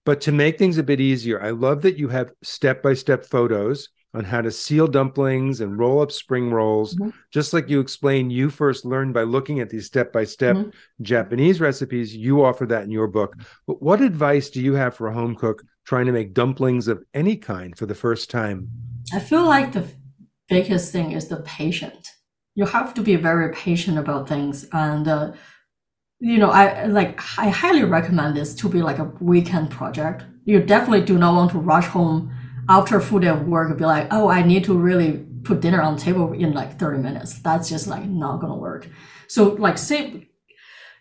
[0.10, 3.24] But to make things a bit easier, I love that you have step by step
[3.24, 6.96] photos on how to seal dumplings and roll up spring rolls.
[6.96, 7.12] Mm-hmm.
[7.32, 10.58] Just like you explained, you first learned by looking at these step by step
[11.04, 12.16] Japanese recipes.
[12.16, 13.36] You offer that in your book.
[13.68, 17.04] But what advice do you have for a home cook trying to make dumplings of
[17.14, 18.68] any kind for the first time?
[19.14, 19.86] I feel like the
[20.48, 22.08] biggest thing is the patient.
[22.56, 25.34] You have to be very patient about things and uh,
[26.20, 30.24] you know, I like I highly recommend this to be like a weekend project.
[30.46, 32.32] You definitely do not want to rush home
[32.68, 35.62] after a full day of work and be like, oh, I need to really put
[35.62, 37.40] dinner on table in like 30 minutes.
[37.40, 38.90] That's just like not gonna work.
[39.28, 40.30] So like say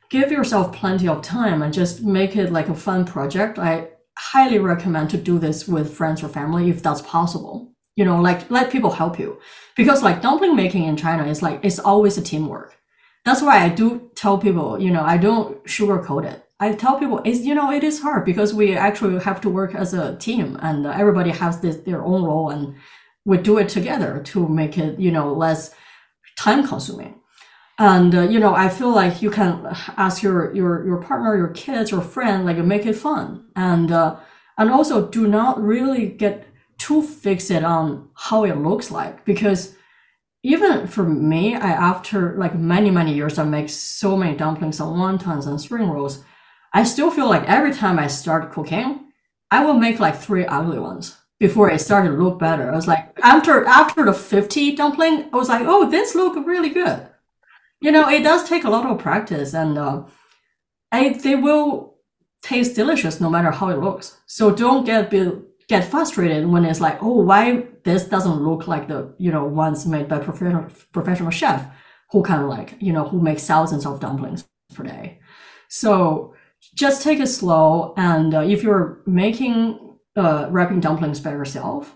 [0.09, 3.59] give yourself plenty of time and just make it like a fun project.
[3.59, 7.73] I highly recommend to do this with friends or family if that's possible.
[7.97, 9.41] You know, like let people help you.
[9.77, 12.78] Because like dumpling making in China is like it's always a teamwork
[13.29, 16.45] that's why I do tell people, you know, I don't sugarcoat it.
[16.61, 19.75] I tell people it's you know it is hard because we actually have to work
[19.77, 22.75] as a team and everybody has this their own role and
[23.25, 25.73] we do it together to make it you know less
[26.37, 27.15] time consuming.
[27.79, 29.65] And uh, you know I feel like you can
[29.97, 34.17] ask your your your partner, your kids, your friend, like make it fun and uh,
[34.57, 39.77] and also do not really get too fixed on how it looks like because
[40.43, 44.91] even for me, I after like many many years, I make so many dumplings and
[44.91, 46.25] wontons and spring rolls.
[46.73, 49.11] I still feel like every time I start cooking,
[49.51, 52.71] I will make like three ugly ones before it started to look better.
[52.71, 56.71] I was like, after after the fifty dumpling, I was like, oh, this look really
[56.71, 57.09] good.
[57.81, 60.05] You know, it does take a lot of practice, and uh,
[60.93, 61.97] I they will
[62.43, 64.19] taste delicious no matter how it looks.
[64.27, 65.11] So don't get
[65.69, 69.87] get frustrated when it's like, oh, why this doesn't look like the you know ones
[69.87, 71.67] made by professional professional chef
[72.11, 75.21] who kind of like you know who makes thousands of dumplings per day.
[75.69, 76.35] So
[76.75, 79.79] just take it slow, and uh, if you're making
[80.17, 81.95] uh, wrapping dumplings by yourself,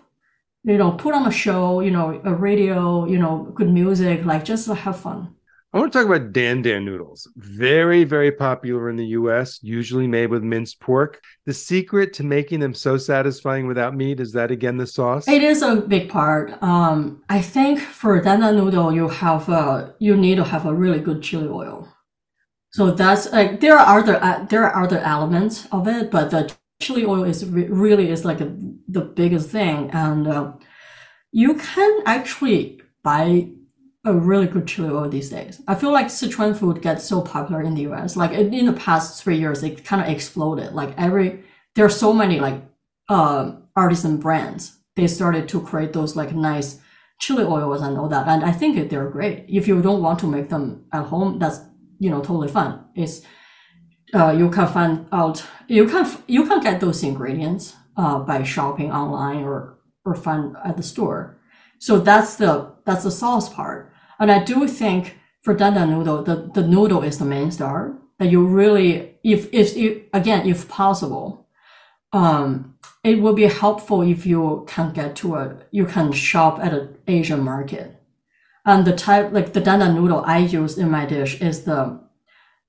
[0.65, 4.45] you know, put on a show, you know, a radio, you know, good music, like
[4.45, 5.35] just have fun.
[5.75, 7.27] I want to talk about Dan Dan noodles.
[7.37, 11.23] Very, very popular in the US, usually made with minced pork.
[11.47, 15.27] The secret to making them so satisfying without meat is that again the sauce?
[15.27, 16.63] It is a big part.
[16.63, 20.75] Um, I think for Dan Dan noodle, you have a, you need to have a
[20.75, 21.89] really good chili oil.
[22.73, 26.55] So that's like there are other uh, there are other elements of it, but the
[26.83, 28.55] chili oil is re- really is like a,
[28.89, 30.53] the biggest thing, and uh,
[31.33, 33.53] you can actually buy
[34.05, 35.63] a really good chili oil these days.
[35.69, 38.17] I feel like Sichuan food gets so popular in the US.
[38.17, 40.73] Like in, in the past three years, it kind of exploded.
[40.73, 42.63] Like every there are so many like
[43.09, 44.79] uh, artisan brands.
[44.97, 46.81] They started to create those like nice
[47.21, 49.47] chili oils and all that, and I think they're great.
[49.49, 51.61] If you don't want to make them at home, that's
[51.99, 52.81] you know totally fine.
[52.97, 53.23] It's
[54.13, 58.91] uh, you can find out you can you can get those ingredients uh, by shopping
[58.91, 61.39] online or or find at the store.
[61.79, 63.92] So that's the that's the sauce part.
[64.23, 67.99] And I do think for Dan Dan noodle, the, the noodle is the main star.
[68.21, 71.49] That you really, if if you, again, if possible,
[72.13, 76.73] um, it will be helpful if you can get to a you can shop at
[76.73, 78.01] an Asian market.
[78.65, 82.01] And the type like the Dan Dan noodle I use in my dish is the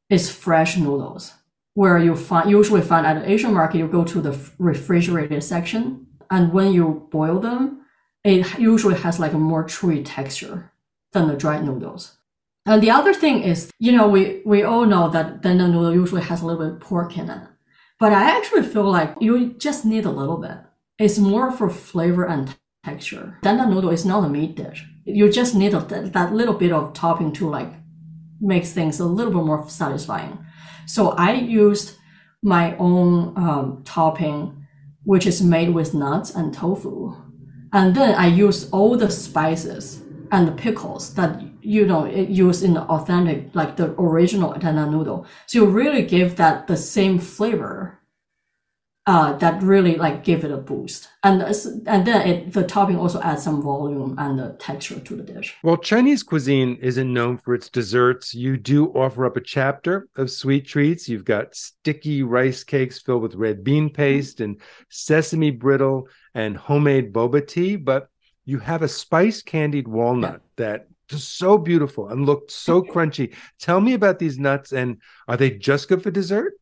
[0.09, 1.33] is fresh noodles
[1.75, 6.07] where you find usually find at an Asian market you go to the refrigerated section
[6.31, 7.85] and when you boil them
[8.23, 10.72] it usually has like a more chewy texture
[11.13, 12.17] than the dried noodles.
[12.65, 16.21] And the other thing is, you know, we, we all know that the noodle usually
[16.21, 17.47] has a little bit of pork in it.
[17.99, 20.57] But I actually feel like you just need a little bit.
[20.97, 23.37] It's more for flavor and texture.
[23.43, 24.85] The noodle is not a meat dish.
[25.05, 27.73] You just need a, that little bit of topping to like
[28.39, 30.37] make things a little bit more satisfying.
[30.85, 31.97] So I used
[32.41, 34.65] my own um, topping,
[35.03, 37.15] which is made with nuts and tofu.
[37.71, 40.02] And then I used all the spices
[40.33, 45.27] and the pickles that you know use in the authentic like the original Dan noodle.
[45.45, 47.99] So you really give that the same flavor
[49.05, 51.09] uh, that really like give it a boost.
[51.21, 51.43] And
[51.85, 55.55] and then it, the topping also adds some volume and the texture to the dish.
[55.61, 58.33] Well, Chinese cuisine isn't known for its desserts.
[58.33, 61.07] You do offer up a chapter of sweet treats.
[61.07, 67.13] You've got sticky rice cakes filled with red bean paste and sesame brittle and homemade
[67.13, 68.09] boba tea, but
[68.45, 70.65] you have a spice candied walnut yeah.
[70.65, 73.35] that is so beautiful and looked so crunchy.
[73.59, 76.53] Tell me about these nuts and are they just good for dessert?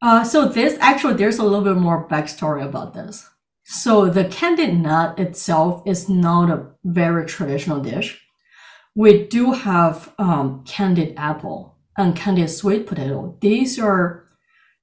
[0.00, 3.28] Uh, so this actually there's a little bit more backstory about this.
[3.64, 8.20] So the candied nut itself is not a very traditional dish.
[8.94, 13.36] We do have um, candied apple and candied sweet potato.
[13.40, 14.24] These are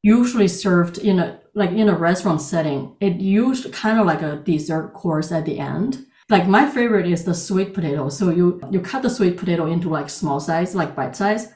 [0.04, 2.96] usually served in a like in a restaurant setting.
[3.00, 6.06] It used kind of like a dessert course at the end.
[6.30, 8.10] Like my favorite is the sweet potato.
[8.10, 11.54] So you you cut the sweet potato into like small size, like bite size,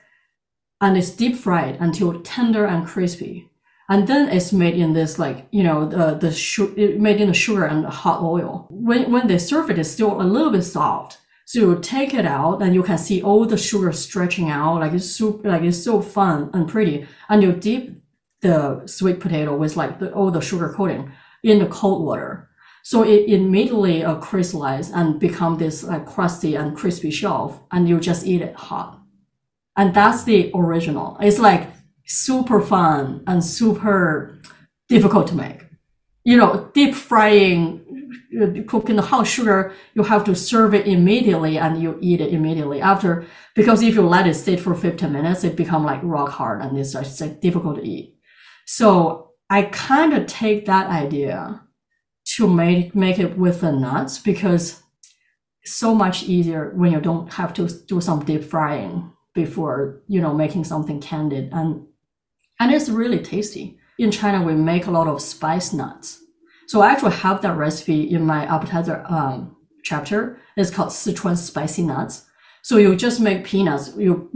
[0.82, 3.50] and it's deep fried until tender and crispy.
[3.90, 7.34] And then it's made in this like you know the the su- made in the
[7.34, 8.68] sugar and hot oil.
[8.70, 11.18] When when they serve it, it's still a little bit soft.
[11.46, 14.94] So you take it out and you can see all the sugar stretching out, like
[14.94, 17.08] it's super, like it's so fun and pretty.
[17.28, 17.90] And you dip
[18.42, 22.49] the sweet potato with like the, all the sugar coating in the cold water
[22.90, 24.20] so it immediately uh,
[24.96, 29.00] and become this like crusty and crispy shelf, and you just eat it hot.
[29.78, 31.16] And that's the original.
[31.22, 31.70] It's like
[32.08, 34.42] super fun and super
[34.88, 35.68] difficult to make.
[36.24, 37.86] You know, deep frying,
[38.42, 42.34] uh, cooking the hot sugar, you have to serve it immediately and you eat it
[42.34, 43.28] immediately after.
[43.54, 46.76] Because if you let it sit for 15 minutes, it become like rock hard and
[46.76, 48.16] it's just like difficult to eat.
[48.66, 51.62] So I kind of take that idea
[52.40, 54.82] to make make it with the nuts because
[55.62, 60.22] it's so much easier when you don't have to do some deep frying before you
[60.22, 61.86] know making something candied and
[62.60, 63.78] and it's really tasty.
[63.98, 66.22] In China, we make a lot of spice nuts.
[66.68, 70.38] So I actually have that recipe in my appetizer um, chapter.
[70.58, 72.26] It's called Sichuan spicy nuts.
[72.62, 74.30] So you just make peanuts, you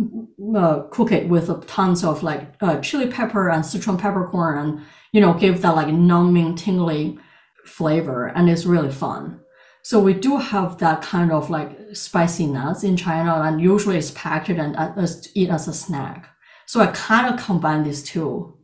[0.56, 5.22] uh, cook it with tons of like uh, chili pepper and Sichuan peppercorn, and you
[5.22, 7.20] know give that like numbing, tingling
[7.66, 9.40] flavor and it's really fun.
[9.84, 14.12] So we do have that kind of like spicy nuts in China and usually it's
[14.12, 16.30] packaged and uh, as eat as a snack.
[16.66, 18.58] So I kind of combine these two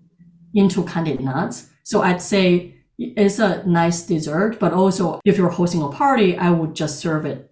[0.54, 1.70] into candied nuts.
[1.84, 6.52] So I'd say it's a nice dessert, but also if you're hosting a party, I
[6.52, 7.52] would just serve it,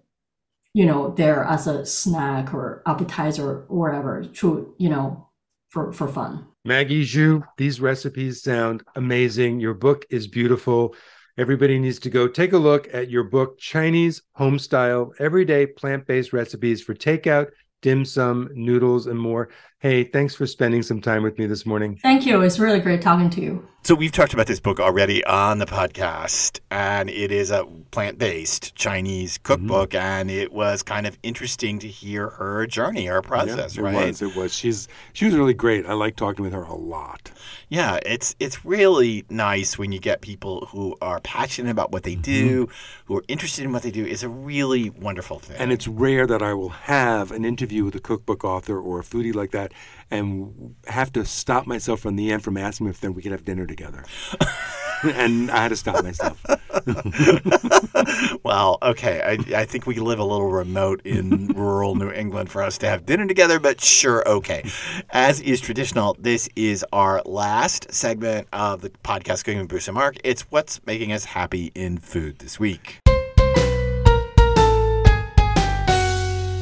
[0.72, 5.28] you know, there as a snack or appetizer or whatever to, you know,
[5.68, 6.46] for, for fun.
[6.64, 9.60] Maggie Zhu, these recipes sound amazing.
[9.60, 10.94] Your book is beautiful.
[11.38, 16.04] Everybody needs to go take a look at your book, Chinese Home Style Everyday Plant
[16.04, 19.48] Based Recipes for Takeout dim sum, noodles, and more.
[19.80, 22.00] Hey, thanks for spending some time with me this morning.
[22.02, 22.40] Thank you.
[22.40, 23.68] It's really great talking to you.
[23.84, 28.74] So we've talked about this book already on the podcast, and it is a plant-based
[28.74, 30.04] Chinese cookbook, mm-hmm.
[30.04, 33.76] and it was kind of interesting to hear her journey, her process.
[33.76, 34.06] Yeah, it right?
[34.08, 34.20] was.
[34.20, 34.52] It was.
[34.52, 35.86] She's she was really great.
[35.86, 37.30] I like talking with her a lot.
[37.68, 42.14] Yeah, it's it's really nice when you get people who are passionate about what they
[42.14, 42.22] mm-hmm.
[42.22, 42.68] do,
[43.06, 44.04] who are interested in what they do.
[44.04, 45.56] It's a really wonderful thing.
[45.56, 49.02] And it's rare that I will have an interview with a cookbook author or a
[49.02, 49.67] foodie like that
[50.10, 53.44] and have to stop myself from the end from asking if then we could have
[53.44, 54.04] dinner together.
[55.02, 56.44] and I had to stop myself.
[58.44, 59.20] well, okay.
[59.22, 62.88] I, I think we live a little remote in rural New England for us to
[62.88, 64.64] have dinner together, but sure, okay.
[65.10, 69.94] As is traditional, this is our last segment of the podcast Cooking with Bruce and
[69.94, 70.16] Mark.
[70.24, 73.00] It's what's making us happy in food this week.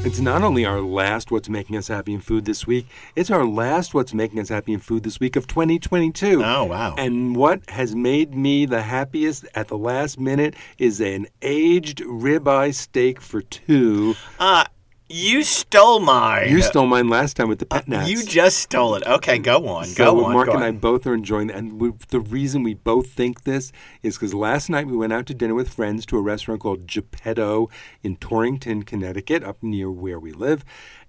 [0.07, 2.87] It's not only our last What's Making Us Happy in Food this week,
[3.17, 6.45] it's our last What's Making Us Happy in Food this week of 2022.
[6.45, 6.95] Oh, wow.
[6.97, 12.73] And what has made me the happiest at the last minute is an aged ribeye
[12.73, 14.15] steak for two.
[14.39, 14.67] Uh,
[15.09, 16.51] you stole mine.
[16.51, 19.07] You stole mine last time with the pet uh, You just stole it.
[19.07, 19.85] Okay, go on.
[19.85, 20.33] So go on.
[20.33, 20.69] Mark go and on.
[20.69, 21.57] I both are enjoying that.
[21.57, 23.71] And we, the reason we both think this
[24.03, 26.87] is because last night we went out to dinner with friends to a restaurant called
[26.89, 27.69] Geppetto
[28.03, 30.65] in Torrington, Connecticut, up near where we live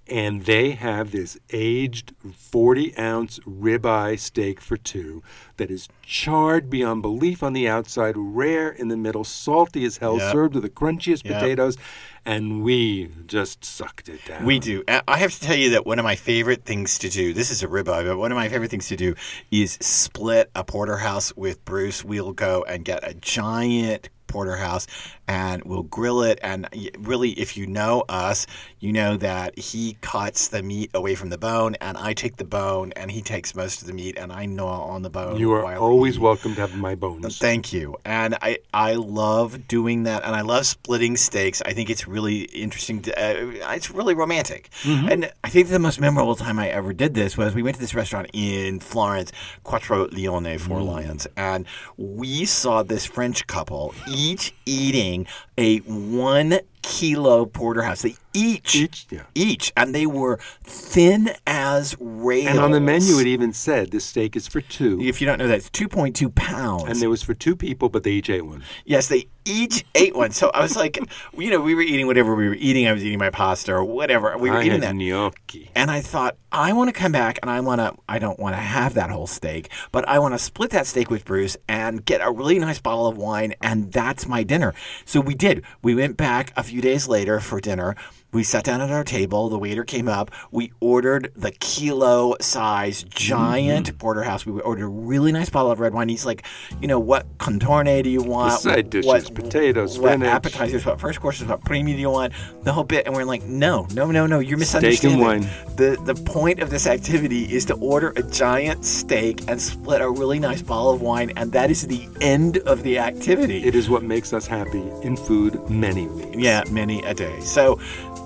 [0.09, 5.21] and they have this aged 40 ounce ribeye steak for two
[5.57, 10.17] that is charred beyond belief on the outside, rare in the middle, salty as hell,
[10.17, 10.31] yep.
[10.31, 11.35] served with the crunchiest yep.
[11.35, 11.77] potatoes,
[12.25, 14.45] and we just sucked it down.
[14.45, 14.83] We do.
[14.87, 17.63] I have to tell you that one of my favorite things to do, this is
[17.63, 19.15] a ribeye, but one of my favorite things to do
[19.51, 22.03] is split a porterhouse with Bruce.
[22.03, 24.87] We'll go and get a giant porterhouse
[25.27, 26.39] and we'll grill it.
[26.41, 26.67] And
[26.99, 28.47] really, if you know us,
[28.79, 32.45] you know that he cuts the meat away from the bone, and I take the
[32.45, 35.37] bone, and he takes most of the meat, and I gnaw on the bone.
[35.37, 37.37] You are always welcome to have my bones.
[37.37, 37.97] Thank you.
[38.05, 41.61] And I, I love doing that, and I love splitting steaks.
[41.65, 43.01] I think it's really interesting.
[43.03, 44.69] To, uh, it's really romantic.
[44.83, 45.09] Mm-hmm.
[45.09, 47.81] And I think the most memorable time I ever did this was we went to
[47.81, 49.31] this restaurant in Florence,
[49.63, 50.87] Quattro Leoni, Four mm.
[50.87, 51.65] Lions, and
[51.97, 58.01] we saw this French couple each eating a one kilo porterhouse.
[58.01, 59.23] They each, each, yeah.
[59.35, 62.47] each, and they were thin as rails.
[62.47, 65.01] And on the menu, it even said this steak is for two.
[65.01, 66.83] If you don't know that, it's two point two pounds.
[66.87, 68.63] And it was for two people, but they each ate one.
[68.85, 70.31] Yes, they each ate one.
[70.31, 70.99] So I was like,
[71.37, 72.87] you know, we were eating whatever we were eating.
[72.87, 74.37] I was eating my pasta or whatever.
[74.37, 77.49] We were I eating that gnocchi, and I thought I want to come back and
[77.49, 77.95] I want to.
[78.07, 81.09] I don't want to have that whole steak, but I want to split that steak
[81.09, 84.73] with Bruce and get a really nice bottle of wine, and that's my dinner.
[85.05, 85.63] So we did.
[85.81, 87.95] We went back a few days later for dinner.
[88.33, 89.47] We sat down at our table.
[89.47, 90.31] The waiter came up.
[90.51, 93.97] We ordered the kilo size giant mm-hmm.
[93.97, 94.45] porterhouse.
[94.45, 96.09] We ordered a really nice bottle of red wine.
[96.09, 96.43] He's like,
[96.81, 98.51] you know, what contorni do you want?
[98.51, 100.27] The side dishes, what, potatoes, what spinach.
[100.27, 102.33] appetizers, what first courses, what primi do you want?
[102.63, 103.05] The whole bit.
[103.05, 104.39] And we're like, no, no, no, no.
[104.39, 105.21] You're misunderstanding.
[105.21, 105.75] Steak and wine.
[105.77, 110.09] The, the point of this activity is to order a giant steak and split a
[110.09, 111.31] really nice bottle of wine.
[111.37, 113.63] And that is the end of the activity.
[113.63, 116.37] It is what makes us happy in food many weeks.
[116.37, 117.39] Yeah, many a day.
[117.39, 117.79] So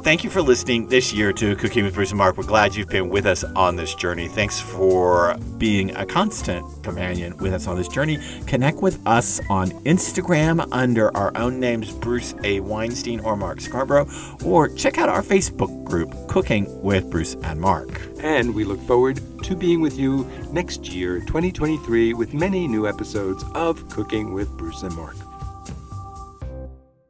[0.04, 2.36] Thank you for listening this year to Cooking with Bruce and Mark.
[2.36, 4.28] We're glad you've been with us on this journey.
[4.28, 8.18] Thanks for being a constant companion with us on this journey.
[8.47, 12.62] Connect with us on Instagram under our own names, Bruce A.
[12.62, 14.08] Weinstein or Mark Scarborough,
[14.43, 18.02] or check out our Facebook group, Cooking with Bruce and Mark.
[18.24, 23.43] And we look forward to being with you next year, 2023, with many new episodes
[23.54, 25.16] of Cooking with Bruce and Mark.